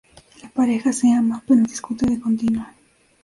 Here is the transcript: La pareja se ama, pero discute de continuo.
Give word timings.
La 0.41 0.49
pareja 0.49 0.91
se 0.93 1.13
ama, 1.13 1.43
pero 1.45 1.61
discute 1.61 2.07
de 2.07 2.19
continuo. 2.19 2.65